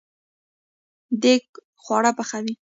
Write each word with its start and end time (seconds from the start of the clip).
دیګ 1.21 1.45
خواړه 1.81 2.11
پخوي 2.17 2.53